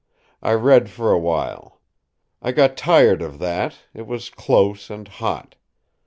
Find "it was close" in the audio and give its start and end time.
3.93-4.89